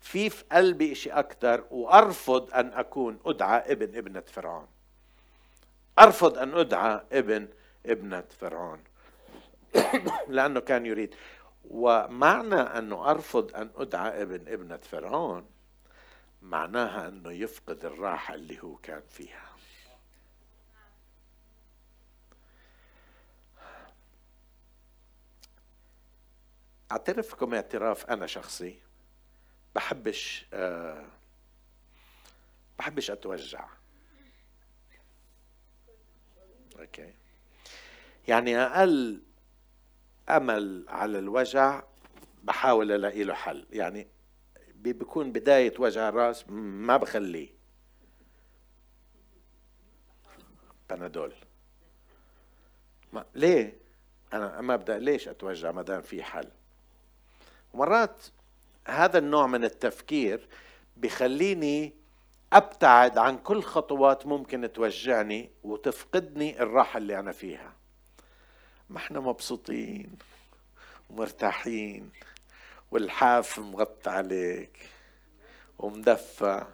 [0.00, 4.66] في في قلبي إشي أكثر وأرفض أن أكون أدعى ابن ابنة فرعون.
[5.98, 7.48] أرفض أن أدعى ابن
[7.86, 8.80] ابنة فرعون.
[10.28, 11.14] لأنه كان يريد.
[11.68, 15.50] ومعنى أنه أرفض أن أدعى ابن ابنة فرعون
[16.42, 19.48] معناها أنه يفقد الراحة اللي هو كان فيها.
[26.92, 28.78] أعترفكم اعتراف أنا شخصي.
[29.74, 31.06] بحبش أه
[32.78, 33.68] بحبش أتوجع.
[36.78, 37.14] أوكي.
[38.28, 39.22] يعني أقل
[40.28, 41.82] أمل على الوجع
[42.44, 43.66] بحاول الاقي له حل.
[43.70, 44.06] يعني
[44.74, 47.48] بيكون بداية وجع الرأس ما بخليه.
[50.90, 51.32] بنادول.
[53.12, 53.78] ما ليه؟
[54.32, 56.48] أنا ما ابدا ليش أتوجع ما دام في حل؟
[57.74, 58.26] مرات
[58.86, 60.48] هذا النوع من التفكير
[60.96, 61.94] بخليني
[62.52, 67.77] أبتعد عن كل خطوات ممكن توجعني وتفقدني الراحة اللي أنا فيها.
[68.90, 70.18] ما إحنا مبسوطين
[71.10, 72.10] ومرتاحين
[72.90, 74.88] والحاف مغطى عليك
[75.78, 76.66] ومدفى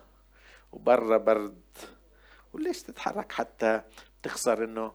[0.73, 1.63] وبرا برد.
[2.53, 3.83] وليش تتحرك حتى
[4.23, 4.93] تخسر إنه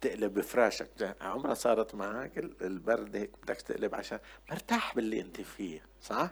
[0.00, 4.18] تقلب فراشك؟ عمرها صارت معك البرد هيك بدك تقلب عشان
[4.50, 6.30] مرتاح باللي أنت فيه صح؟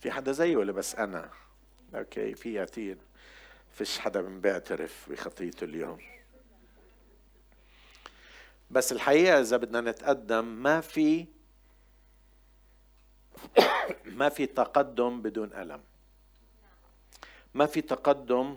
[0.00, 1.30] في حدا زي ولا بس أنا؟
[1.94, 2.98] أوكي في كثير
[3.72, 5.98] فيش حدا بيعترف بخطيته اليوم.
[8.70, 11.26] بس الحقيقة إذا بدنا نتقدم ما في
[14.20, 15.82] ما في تقدم بدون ألم.
[17.54, 18.56] ما في تقدم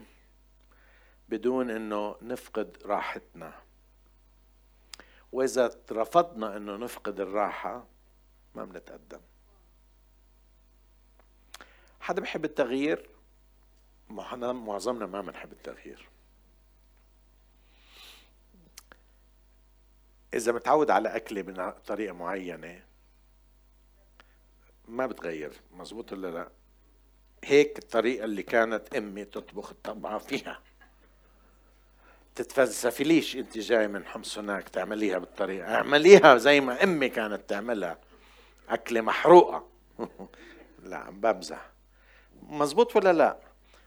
[1.29, 3.53] بدون إنه نفقد راحتنا.
[5.31, 7.85] وإذا رفضنا إنه نفقد الراحة
[8.55, 9.19] ما بنتقدم.
[11.99, 13.09] حدا بحب التغيير؟
[14.09, 16.09] معظمنا ما بنحب التغيير.
[20.33, 22.81] إذا متعود على أكلة من طريقة معينة
[24.87, 26.49] ما بتغير مزبوط ولا لا؟
[27.43, 30.59] هيك الطريقة اللي كانت أمي تطبخ الطبعة فيها.
[32.35, 37.97] تتفلسفي ليش أنت جاي من حمص هناك تعمليها بالطريقة؟ اعمليها زي ما أمي كانت تعملها.
[38.69, 39.67] أكلة محروقة.
[40.83, 41.69] لا عم بمزح.
[42.43, 43.37] مزبوط ولا لا؟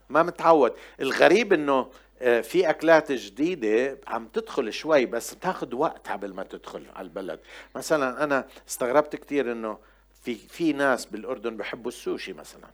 [0.08, 0.74] ما متعود.
[1.00, 1.90] الغريب إنه
[2.22, 7.40] في أكلات جديدة عم تدخل شوي بس بتاخذ وقت قبل ما تدخل على البلد.
[7.76, 9.78] مثلا أنا استغربت كثير إنه
[10.22, 12.70] في في ناس بالأردن بحبوا السوشي مثلا.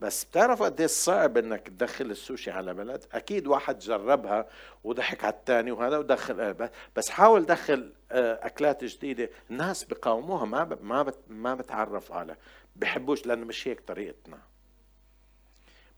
[0.00, 4.48] بس بتعرفوا قد صعب إنك تدخل السوشي على بلد؟ أكيد واحد جربها
[4.84, 10.78] وضحك على الثاني وهذا ودخل آه، بس حاول دخل آه، أكلات جديدة الناس بقاوموها ما
[10.82, 12.36] ما ما بتعرفوا على
[12.76, 14.38] بحبوش لأنه مش هيك طريقتنا.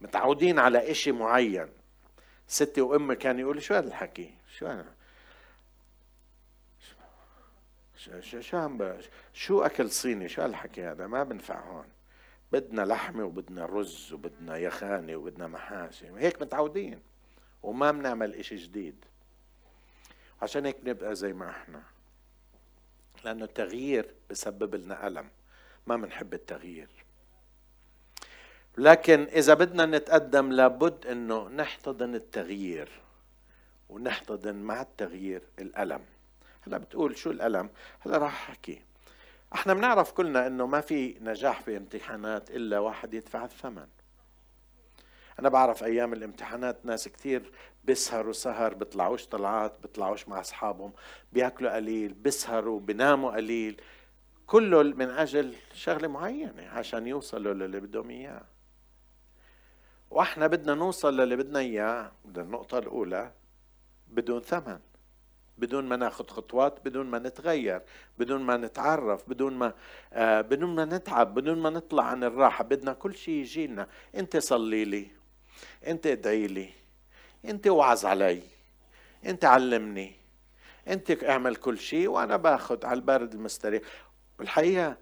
[0.01, 1.69] متعودين على إشي معين.
[2.49, 4.93] ستي وأمي كانوا يقولوا شو هذا الحكي شو أنا؟
[8.21, 8.99] شو شو عم
[9.35, 11.87] شو أكل صيني؟ شو هالحكي هذا؟ ما بنفع هون.
[12.53, 16.07] بدنا لحمة وبدنا رز وبدنا يخانة وبدنا محاشي.
[16.17, 17.01] هيك متعودين.
[17.63, 19.05] وما بنعمل إشي جديد.
[20.43, 21.83] عشان هيك بنبقى زي ما إحنا.
[23.25, 25.31] لأنه التغيير بسبب لنا ألم.
[25.87, 26.89] ما بنحب التغيير.
[28.79, 32.89] لكن إذا بدنا نتقدم لابد أنه نحتضن التغيير
[33.89, 36.01] ونحتضن مع التغيير الألم.
[36.67, 38.83] هلا بتقول شو الألم؟ هلا راح أحكي.
[39.55, 43.87] إحنا بنعرف كلنا إنه ما في نجاح في امتحانات إلا واحد يدفع الثمن.
[45.39, 47.53] أنا بعرف أيام الامتحانات ناس كثير
[47.85, 50.93] بيسهروا سهر بيطلعوش طلعات بيطلعوش مع أصحابهم
[51.33, 53.81] بياكلوا قليل بيسهروا بيناموا قليل.
[54.47, 58.58] كله من أجل شغلة معينة عشان يوصلوا للي بدهم إياه.
[60.11, 63.33] وإحنا بدنا نوصل للي بدنا إياه النقطة الأولى
[64.09, 64.79] بدون ثمن.
[65.59, 67.83] بدون ما ناخذ خطوات بدون ما نتغير
[68.19, 69.73] بدون ما نتعرف بدون ما
[70.13, 72.65] آه بدون ما نتعب بدون ما نطلع عن الراحة.
[72.65, 73.89] بدنا كل شيء يجي لنا.
[74.15, 75.11] أنت صلي لي.
[75.87, 76.71] أنت ادعي لي.
[77.45, 78.43] أنت وعظ علي.
[79.27, 80.13] أنت علمني.
[80.89, 83.83] أنت اعمل كل شيء وأنا باخذ على البارد المستريح.
[84.39, 84.97] والحقيقة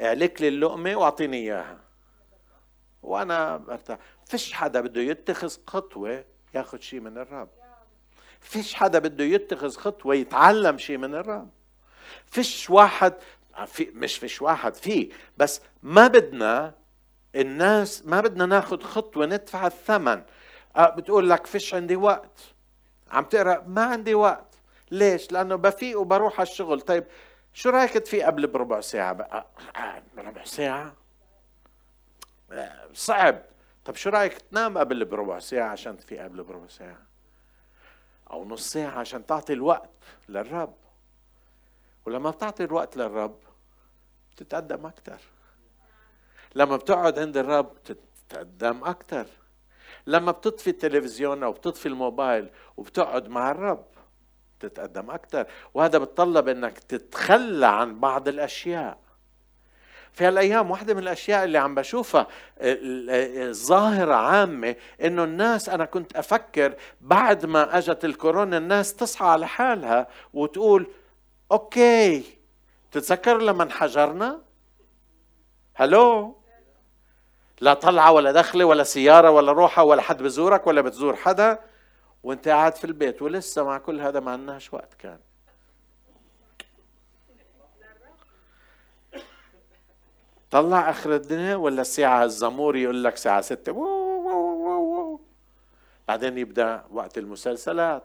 [0.00, 1.85] اعلك لي اللقمة واعطيني إياها.
[3.06, 7.48] وأنا برتاح فيش حدا بده يتخذ خطوة ياخذ شيء من الرب.
[8.40, 11.48] فيش حدا بده يتخذ خطوة يتعلم شيء من الرب.
[12.26, 13.14] فيش واحد
[13.66, 16.74] في مش فيش واحد في بس ما بدنا
[17.34, 20.22] الناس ما بدنا ناخذ خطوة ندفع الثمن.
[20.76, 22.40] أه بتقول لك فيش عندي وقت.
[23.10, 24.54] عم تقرأ ما عندي وقت.
[24.90, 26.80] ليش؟ لأنه بفيق وبروح على الشغل.
[26.80, 27.04] طيب
[27.52, 30.94] شو رأيك تفيق قبل بربع ساعة؟ بقى أه ربع ساعة؟
[32.92, 33.42] صعب.
[33.84, 37.02] طب شو رأيك تنام قبل بربع ساعة عشان تفيق قبل بربع ساعة؟
[38.30, 39.90] أو نص ساعة عشان تعطي الوقت
[40.28, 40.74] للرب.
[42.06, 43.38] ولما بتعطي الوقت للرب
[44.32, 45.20] بتتقدم أكثر
[46.54, 49.26] لما بتقعد عند الرب تتقدم أكثر
[50.06, 53.86] لما بتطفي التلفزيون أو بتطفي الموبايل وبتقعد مع الرب
[54.60, 58.98] تتقدم أكثر وهذا بتطلب إنك تتخلى عن بعض الأشياء.
[60.16, 62.26] في هالأيام واحدة من الأشياء اللي عم بشوفها
[63.50, 70.08] ظاهره عامة إنه الناس أنا كنت أفكر بعد ما أجت الكورونا الناس تصحى على حالها
[70.34, 70.86] وتقول
[71.52, 72.24] أوكي
[72.92, 74.40] تتذكر لما انحجرنا؟
[75.74, 76.36] هلو؟
[77.60, 81.58] لا طلعة ولا دخلة ولا سيارة ولا روحة ولا حد بزورك ولا بتزور حدا.
[82.22, 85.18] وانت قاعد في البيت ولسه مع كل هذا ما عندناش وقت كان.
[90.56, 93.72] طلع آخر الدنيا ولا الساعة الزمور يقول لك ساعة ستة؟
[96.08, 98.04] بعدين يبدأ وقت المسلسلات.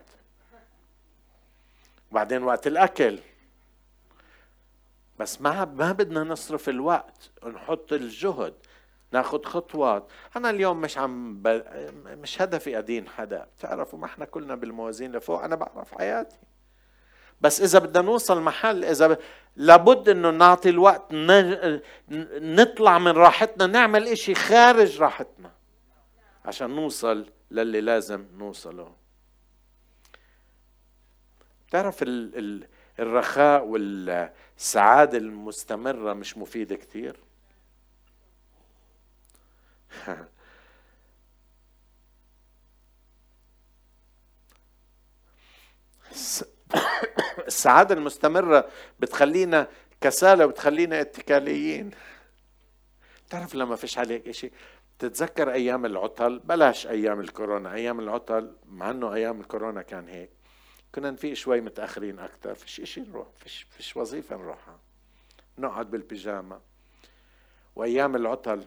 [2.12, 3.20] بعدين وقت الأكل.
[5.20, 8.54] بس ما ما بدنا نصرف الوقت نحط الجهد
[9.12, 10.08] ناخذ خطوات.
[10.36, 11.64] أنا اليوم مش عم ب...
[12.08, 13.48] مش هدفي أدين حدا.
[13.58, 16.38] بتعرفوا ما إحنا كلنا بالموازين لفوق أنا بعرف حياتي.
[17.42, 19.18] بس إذا بدنا نوصل محل إذا ب...
[19.56, 21.80] لابد إنه نعطي الوقت ن...
[22.56, 25.52] نطلع من راحتنا نعمل إشي خارج راحتنا.
[26.46, 28.96] عشان نوصل للي لازم نوصله.
[31.68, 32.38] بتعرف ال...
[32.38, 32.68] ال...
[33.00, 37.20] الرخاء والسعادة المستمرة مش مفيدة كثير
[47.48, 48.68] السعادة المستمرة
[49.00, 49.68] بتخلينا
[50.02, 51.92] كسالة وبتخلينا اتكاليين.
[53.30, 54.52] تعرف لما فيش عليك إشي
[55.00, 57.74] تتذكر أيام العطل؟ بلاش أيام الكورونا.
[57.74, 60.30] أيام العطل مع إنه أيام الكورونا كان هيك
[60.96, 64.80] كنا نفيق شوي متأخرين أكثر فيش إشي نروح فيش فيش وظيفة نروحها.
[65.58, 66.60] نقعد بالبيجامة.
[67.76, 68.66] وأيام العطل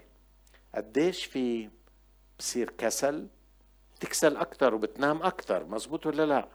[0.74, 1.68] قديش في
[2.38, 3.26] بصير كسل؟
[4.00, 6.48] تكسل أكثر وبتنام أكثر مزبوط ولا لا؟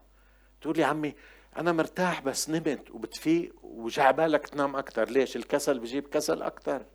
[0.62, 1.16] تقول يا عمي
[1.58, 6.86] أنا مرتاح بس نمت وبتفيق وجع بالك تنام أكثر ليش؟ الكسل بجيب كسل أكثر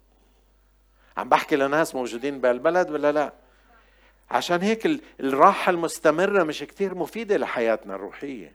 [1.16, 3.32] عم بحكي لناس موجودين بهالبلد ولا لا؟
[4.30, 8.52] عشان هيك الراحة المستمرة مش كتير مفيدة لحياتنا الروحية.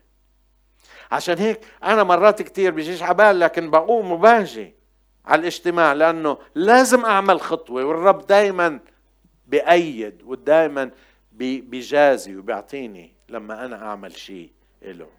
[1.12, 4.74] عشان هيك أنا مرات كتير بيجيش عبال لكن بقوم وباجي
[5.26, 8.80] على الاجتماع لأنه لازم أعمل خطوة والرب دايما
[9.48, 10.92] بأيد ودايما
[11.32, 15.10] بيجازي وبيعطيني لما أنا أعمل شيء له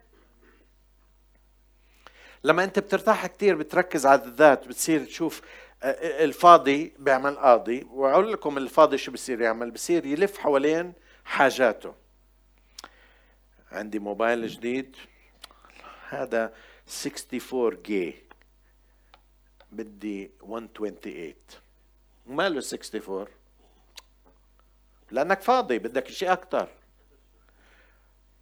[2.45, 5.43] لما أنت بترتاح كتير بتركز على الذات بتصير تشوف
[5.85, 7.87] الفاضي بيعمل قاضي.
[7.91, 10.93] وأقول لكم الفاضي شو بصير يعمل؟ بصير يلف حوالين
[11.25, 11.95] حاجاته.
[13.73, 14.97] عندي موبايل جديد.
[16.09, 16.53] هذا
[17.07, 18.15] 64 جي
[19.73, 21.35] بدي 128
[22.27, 23.27] ماله 64
[25.11, 26.69] لأنك فاضي بدك شيء أكثر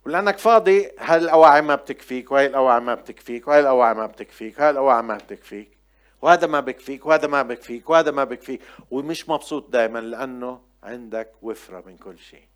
[0.07, 4.71] ولأنك فاضي هاي الاواعي ما بتكفيك وهي الاواعي ما بتكفيك وهي الاواعي ما بتكفيك وهي
[4.71, 5.79] الاواعي ما بتكفيك
[6.23, 8.61] وهذا ما بكفيك وهذا ما بكفيك وهذا ما بكفيك.
[8.91, 12.49] ومش مبسوط دائما لأنه عندك وفرة من كل شيء.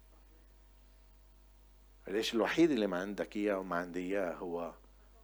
[2.09, 4.73] الشيء الوحيد اللي ما عندك إياه وما عندي إياه هو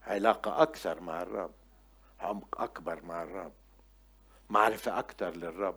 [0.07, 1.51] علاقة أكثر مع الرب
[2.21, 3.53] عمق أكبر مع الرب
[4.51, 5.77] معرفة أكثر للرب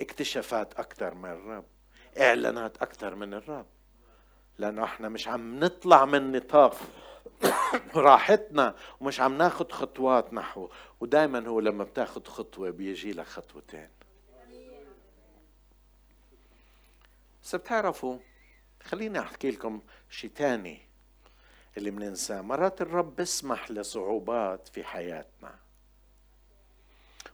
[0.00, 1.64] اكتشافات أكثر من الرب
[2.20, 3.66] إعلانات أكثر من الرب.
[4.62, 6.76] لأنه إحنا مش عم نطلع من نطاق
[7.94, 10.70] راحتنا ومش عم ناخد خطوات نحوه
[11.00, 13.88] ودائما هو لما بتاخد خطوة بيجي لك خطوتين.
[17.42, 18.18] بس بتعرفوا
[18.82, 20.80] خليني أحكي لكم شيء تاني
[21.76, 22.40] اللي بننساه.
[22.40, 25.54] مرات الرب بيسمح لصعوبات في حياتنا.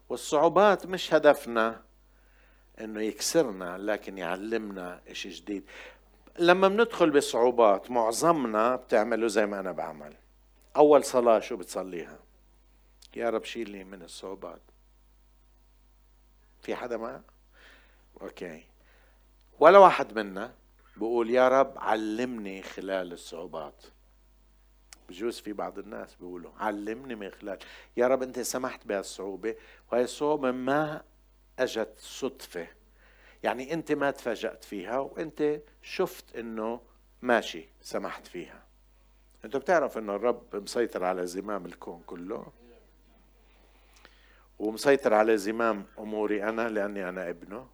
[0.08, 1.82] والصعوبات مش هدفنا
[2.80, 5.64] إنه يكسرنا لكن يعلمنا إشي جديد.
[6.38, 10.14] لما بندخل بصعوبات معظمنا بتعملوا زي ما أنا بعمل.
[10.76, 12.18] أول صلاة شو بتصليها؟
[13.16, 14.60] يا رب شيلني من الصعوبات.
[16.62, 17.22] في حدا ما
[18.20, 18.64] أوكي.
[19.60, 20.54] ولا واحد منا
[20.96, 23.84] بقول يا رب علمني خلال الصعوبات.
[25.08, 27.58] بجوز في بعض الناس بيقولوا علمني من خلال.
[27.96, 29.54] يا رب أنت سمحت بهالصعوبة.
[29.92, 31.02] وهي الصعوبة ما
[31.58, 32.66] أجت صدفة.
[33.42, 36.80] يعني أنت ما تفاجأت فيها وأنت شفت إنه
[37.22, 38.62] ماشي سمحت فيها.
[39.44, 42.46] أنت بتعرف إنه الرب مسيطر على زمام الكون كله؟
[44.58, 47.68] ومسيطر على زمام أموري أنا لأني أنا ابنه.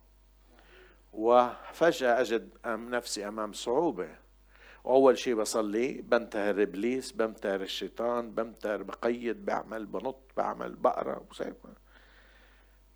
[1.13, 4.09] وفجأة أجد نفسي أمام صعوبة.
[4.85, 11.19] وأول شيء بصلي بنتهر إبليس بنتهر الشيطان بنتهر بقيد بعمل بنط بعمل بقرأ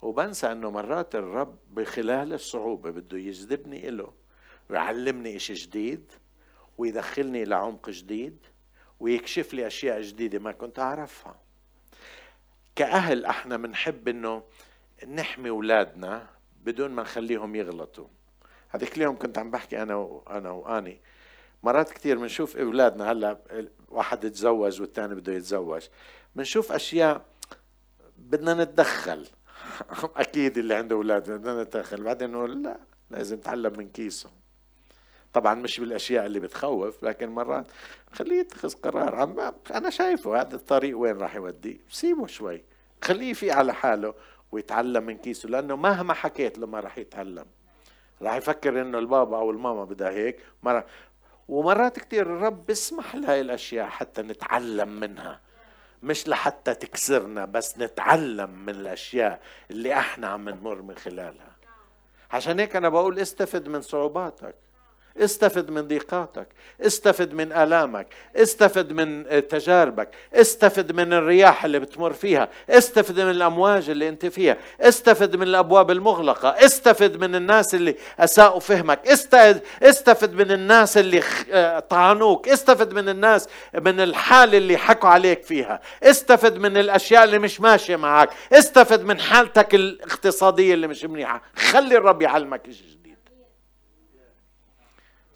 [0.02, 4.12] وبنسى أنه مرات الرب بخلال الصعوبة بده يجذبني إله
[4.70, 6.12] ويعلمني إشي جديد
[6.78, 8.46] ويدخلني إلى عمق جديد
[9.00, 11.40] ويكشف لي أشياء جديدة ما كنت أعرفها.
[12.76, 14.42] كأهل إحنا بنحب إنه
[15.08, 16.26] نحمي أولادنا
[16.64, 18.06] بدون ما نخليهم يغلطوا.
[18.68, 21.00] هذيك اليوم كنت عم بحكي أنا وأنا وآني.
[21.62, 23.38] مرات كثير بنشوف أولادنا هلأ
[23.88, 25.86] واحد يتزوج والثاني بده يتزوج.
[26.36, 27.24] بنشوف أشياء
[28.16, 29.28] بدنا نتدخل.
[30.16, 34.30] أكيد اللي عنده أولاد بدنا نتدخل بعدين نقول لا لازم يتعلم من كيسه.
[35.32, 37.66] طبعا مش بالأشياء اللي بتخوف لكن مرات
[38.12, 39.14] خليه يتخذ قرار.
[39.14, 41.78] عم أنا شايفه هذا الطريق وين راح يوديه.
[41.90, 42.64] سيبه شوي.
[43.04, 44.14] خليه في على حاله
[44.52, 47.46] ويتعلم من كيسه لأنه مهما حكيت له ما راح يتعلم.
[48.22, 50.86] راح يفكر إنه البابا أو الماما بدها هيك مرة
[51.48, 55.40] ومرات كثير الرب بيسمح لهي الأشياء حتى نتعلم منها.
[56.02, 61.56] مش لحتى تكسرنا بس نتعلم من الأشياء اللي إحنا عم نمر من خلالها.
[62.30, 64.54] عشان هيك أنا بقول استفد من صعوباتك.
[65.20, 66.46] استفد من ضيقاتك
[66.86, 73.90] استفد من آلامك استفد من تجاربك استفد من الرياح اللي بتمر فيها استفد من الأمواج
[73.90, 79.00] اللي أنت فيها استفد من الأبواب المغلقة استفد من الناس اللي أساءوا فهمك
[79.82, 81.22] استفد من الناس اللي
[81.90, 87.60] طعنوك استفد من الناس من الحال اللي حكوا عليك فيها استفد من الأشياء اللي مش
[87.60, 92.68] ماشية معك استفد من حالتك الاقتصادية اللي مش منيحة خلي الرب يعلمك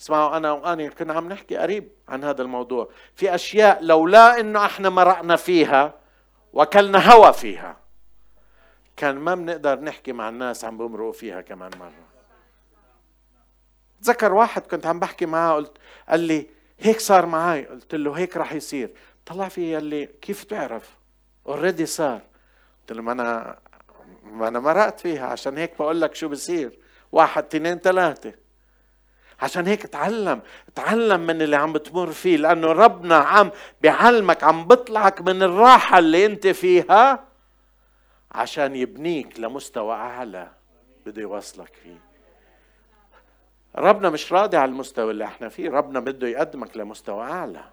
[0.03, 2.89] اسمعوا أنا واني كنا عم نحكي قريب عن هذا الموضوع.
[3.15, 5.95] في أشياء لولا إنه إحنا مرقنا فيها
[6.53, 7.77] وكلنا هوا فيها
[8.97, 11.93] كان ما بنقدر نحكي مع الناس عم بمرقوا فيها كمان مرة.
[14.03, 15.73] تذكر واحد كنت عم بحكي معاه قلت
[16.09, 16.47] قال لي
[16.81, 18.91] هيك صار معي قلت له هيك راح يصير.
[19.27, 20.97] طلع في قال لي كيف تعرف؟
[21.47, 22.21] اوريدي صار.
[22.81, 23.59] قلت له ما أنا
[24.25, 26.79] ما أنا مرقت فيها عشان هيك بقول لك شو بصير.
[27.13, 28.42] واحد اثنين ثلاثة.
[29.43, 30.41] عشان هيك تعلم
[30.75, 33.51] تعلم من اللي عم بتمر فيه لأنه ربنا عم
[33.81, 37.25] بيعلمك عم بطلعك من الراحة اللي أنت فيها
[38.33, 40.49] عشان يبنيك لمستوى أعلى
[41.07, 41.97] بده يوصلك فيه.
[43.77, 47.65] ربنا مش راضي على المستوى اللي إحنا فيه ربنا بده يقدمك لمستوى أعلى.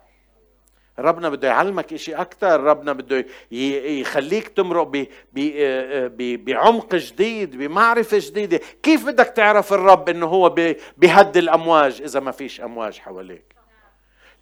[1.01, 5.07] ربنا بده يعلمك إشي أكثر ربنا بده يخليك تمرق
[6.13, 8.59] بعمق جديد بمعرفة جديدة.
[8.83, 10.55] كيف بدك تعرف الرب إنه هو
[10.97, 13.55] بيهدي الأمواج إذا ما فيش أمواج حواليك؟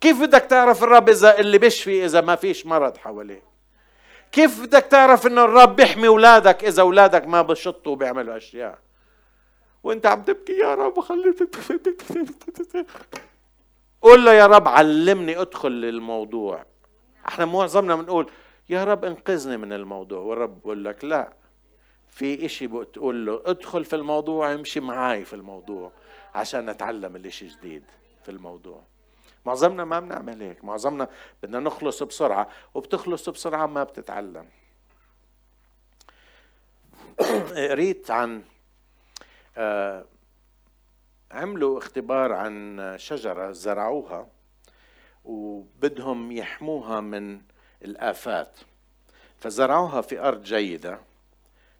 [0.01, 3.43] كيف بدك تعرف الرب إذا اللي بيشفي إذا ما فيش مرض حواليك؟
[4.31, 8.79] كيف بدك تعرف إنه الرب بيحمي أولادك إذا أولادك ما بشطوا وبيعملوا أشياء؟
[9.83, 11.55] وأنت عم تبكي يا رب خليت
[14.01, 16.65] قول له يا رب علمني أدخل للموضوع.
[17.27, 18.31] إحنا معظمنا بنقول
[18.69, 20.19] يا رب انقذني من الموضوع.
[20.19, 21.33] والرب بقول لك لا.
[22.09, 25.91] في إشي بتقول له ادخل في الموضوع امشي معاي في الموضوع
[26.35, 27.83] عشان نتعلم الإشي جديد
[28.23, 28.83] في الموضوع.
[29.45, 30.63] معظمنا ما بنعمل هيك.
[30.63, 31.07] معظمنا
[31.43, 34.45] بدنا نخلص بسرعة وبتخلص بسرعة ما بتتعلم.
[37.69, 38.43] قريت عن
[39.57, 40.05] آه
[41.31, 44.27] عملوا اختبار عن شجرة زرعوها
[45.25, 47.41] وبدهم يحموها من
[47.85, 48.57] الآفات.
[49.37, 50.99] فزرعوها في أرض جيدة.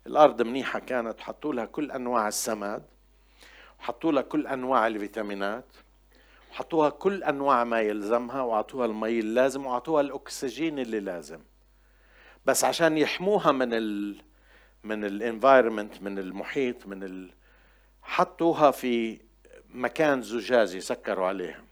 [0.07, 2.83] الأرض منيحة كانت حطوا لها كل أنواع السماد
[3.79, 5.65] وحطوا لها كل أنواع الفيتامينات
[6.51, 11.39] وحطوها كل أنواع ما يلزمها وأعطوها المي اللازم وأعطوها الأكسجين اللي لازم.
[12.45, 14.21] بس عشان يحموها من ال
[14.83, 17.29] من الإنفايرمنت من المحيط من
[18.01, 19.19] حطوها في
[19.77, 21.63] مكان زجاجي سكروا عليها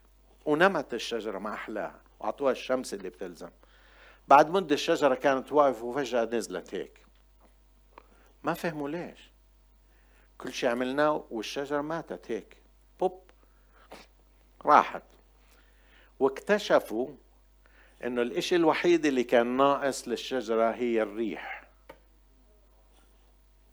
[0.45, 2.01] ونمت الشجرة ما أحلاها.
[2.19, 3.49] وأعطوها الشمس اللي بتلزم.
[4.27, 7.05] بعد مدة الشجرة كانت واقفة وفجأة نزلت هيك.
[8.43, 9.31] ما فهموا ليش.
[10.37, 12.57] كل شيء عملناه والشجرة ماتت هيك.
[12.99, 13.21] بوب.
[14.65, 15.03] راحت.
[16.19, 17.09] واكتشفوا
[18.03, 21.63] إنه الإشي الوحيد اللي كان ناقص للشجرة هي الريح.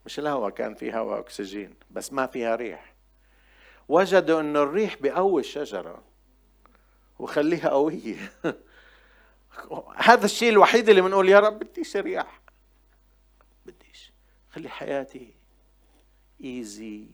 [0.06, 2.91] مش الهواء كان في هواء أكسجين بس ما فيها ريح.
[3.93, 6.03] وجدوا انه الريح بقوي الشجرة
[7.18, 8.32] وخليها قوية.
[9.97, 12.40] هذا الشيء الوحيد اللي بنقول يا رب بديش رياح
[13.66, 14.12] بديش.
[14.51, 15.34] خلي حياتي
[16.45, 17.07] ايزي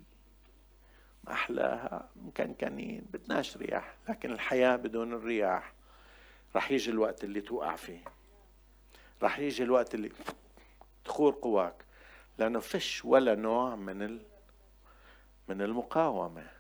[1.25, 2.09] ما أحلاها.
[2.17, 3.07] مكنكنين.
[3.13, 3.95] بدناش رياح.
[4.09, 5.73] لكن الحياة بدون الرياح
[6.57, 8.05] رح يجي الوقت اللي توقع فيه.
[9.23, 10.11] رح يجي الوقت اللي
[11.05, 11.85] تخور قواك.
[12.39, 14.23] لأنه فيش ولا نوع من ال...
[15.49, 16.58] من المقاومة.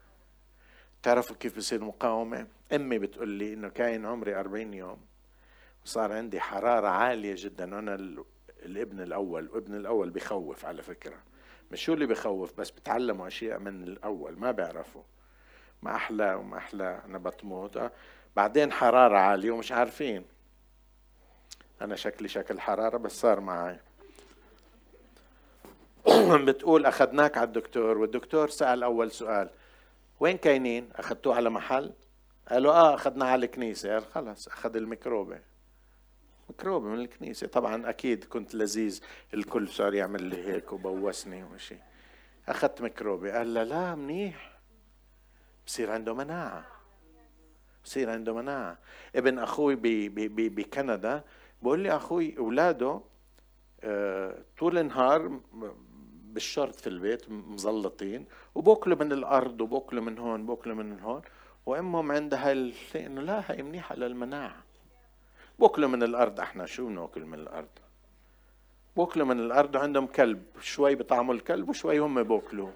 [1.02, 4.98] تعرفوا كيف بصير مقاومة؟ أمي بتقول لي إنه كاين عمري أربعين يوم
[5.84, 7.64] وصار عندي حرارة عالية جدا.
[7.64, 7.94] أنا
[8.62, 11.16] الابن الأول وابن الأول بخوف على فكرة.
[11.72, 15.02] مش شو اللي بخوف بس بتعلموا أشياء من الأول ما بيعرفوا.
[15.82, 17.90] ما أحلى وما أحلى أنا بتموت.
[18.36, 20.24] بعدين حرارة عالية ومش عارفين.
[21.82, 23.78] أنا شكلي شكل حرارة بس صار معي.
[26.46, 29.50] بتقول أخذناك على الدكتور والدكتور سأل أول سؤال.
[30.20, 31.92] وين كاينين؟ أخذتوه على محل؟
[32.50, 33.94] قالوا آه أخذناه على الكنيسة.
[33.94, 35.40] قال خلص أخذ الميكروبة.
[36.48, 37.46] ميكروبة من الكنيسة.
[37.46, 39.00] طبعا أكيد كنت لذيذ.
[39.34, 41.76] الكل صار يعمل لي هيك وبوسني وشي
[42.48, 43.32] أخذت ميكروبة.
[43.32, 44.58] قال لا لا منيح.
[45.66, 46.66] بصير عنده مناعة.
[47.84, 48.78] بصير عنده مناعة.
[49.16, 49.76] ابن أخوي
[50.48, 51.24] بكندا
[51.62, 53.00] بقول لي أخوي أولاده
[53.80, 55.40] آه، طول النهار
[56.32, 61.22] بالشرط في البيت مزلطين وبوكلوا من الأرض وبوكلوا من هون بوكلوا من هون.
[61.66, 62.52] وأمهم عندها
[62.96, 64.62] إنه لا هي منيحة للمناعة.
[65.58, 67.68] بوكلوا من الأرض إحنا شو بناكل من الأرض؟
[68.96, 72.70] بوكلوا من الأرض وعندهم كلب شوي بطعموا الكلب وشوي هم بوكلوا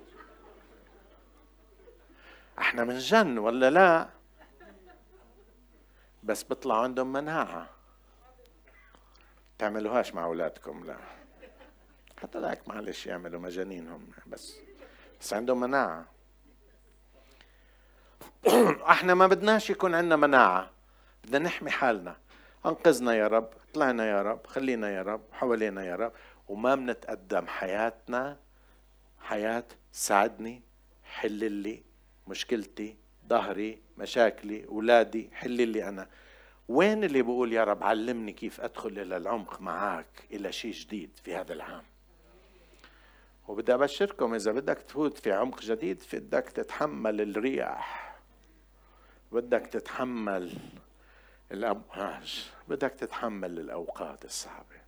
[2.58, 4.08] إحنا من جن ولا لا؟
[6.22, 7.68] بس بيطلع عندهم مناعة.
[9.58, 10.96] تعملوهاش مع أولادكم لا.
[12.36, 14.56] ذاك معلش يعملوا مجانين هم بس.
[15.20, 16.06] بس عندهم مناعة.
[18.94, 20.70] إحنا ما بدناش يكون عندنا مناعة.
[21.24, 22.16] بدنا نحمي حالنا.
[22.66, 26.12] انقذنا يا رب طلعنا يا رب خلينا يا رب حوالينا يا رب
[26.48, 28.36] وما بنتقدم حياتنا
[29.20, 30.62] حياة ساعدني
[31.04, 31.82] حل لي
[32.28, 32.96] مشكلتي
[33.28, 36.08] ظهري مشاكلي اولادي حل لي أنا.
[36.68, 41.36] وين اللي بقول يا رب علمني كيف أدخل إلى العمق معك إلى شيء جديد في
[41.36, 41.82] هذا العام؟
[43.48, 48.16] وبدي أبشركم إذا بدك تفوت في عمق جديد بدك تتحمل الرياح.
[49.32, 50.52] بدك تتحمل
[51.52, 52.50] الأمواج.
[52.68, 54.82] بدك تتحمل الأوقات الصعبة.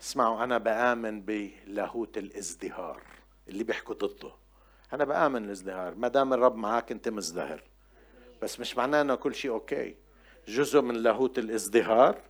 [0.00, 3.02] اسمعوا أنا بآمن بلاهوت الازدهار
[3.48, 4.32] اللي بيحكوا ضده.
[4.92, 5.94] أنا بآمن الازدهار.
[5.94, 7.62] ما دام الرب معك أنت مزدهر.
[8.42, 9.96] بس مش معناه أنه كل شيء أوكي.
[10.48, 12.20] جزء من لاهوت الازدهار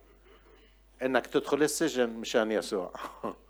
[1.01, 2.93] إنك تدخل السجن مشان يسوع.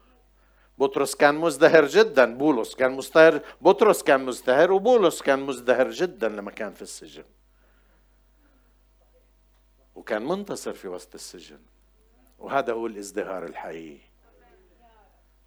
[0.78, 6.52] بطرس كان مزدهر جدا بولس كان مزدهر بطرس كان مزدهر وبولس كان مزدهر جدا لما
[6.52, 7.24] كان في السجن.
[9.96, 11.60] وكان منتصر في وسط السجن.
[12.40, 14.00] وهذا هو الازدهار الحقيقي.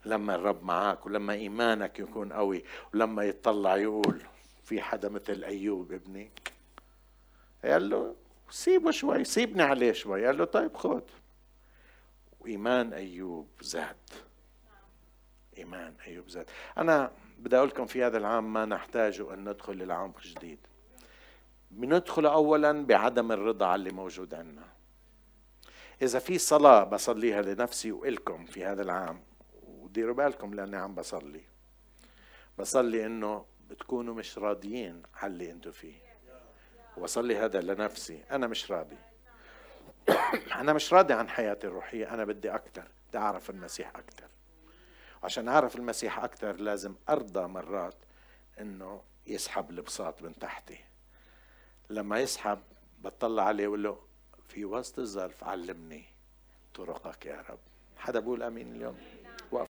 [0.04, 2.64] لما الرب معك ولما إيمانك يكون قوي
[2.94, 4.22] ولما يطلع يقول
[4.64, 6.30] في حدا مثل أيوب ابني.
[7.64, 8.14] قال له
[8.50, 10.26] سيبه شوي سيبني عليه شوي.
[10.26, 11.02] قال له طيب خذ
[12.40, 13.96] وإيمان أيوب زاد.
[15.58, 20.20] إيمان أيوب زاد أنا بدي أقول لكم في هذا العام ما نحتاج أن ندخل عمق
[20.20, 20.58] جديد.
[21.70, 24.66] بندخل أولا بعدم الرضا على اللي موجود عندنا.
[26.02, 29.20] إذا في صلاة بصليها لنفسي وإلكم في هذا العام
[29.62, 31.44] وديروا بالكم لأني عم بصلي.
[32.58, 35.96] بصلي إنه بتكونوا مش راضيين على اللي أنتوا فيه.
[36.96, 38.98] وبصلي هذا لنفسي أنا مش راضي.
[40.60, 44.26] أنا مش راضي عن حياتي الروحية أنا بدي أكثر بدي أعرف المسيح أكثر
[45.22, 47.94] عشان أعرف المسيح أكثر لازم أرضى مرات
[48.60, 50.78] إنه يسحب البساط من تحتي.
[51.90, 52.58] لما يسحب
[52.98, 53.98] بطلع عليه وأقول له
[54.48, 56.04] في وسط الظرف علمني
[56.74, 57.58] طرقك يا رب.
[57.96, 58.98] حدا بقول آمين اليوم؟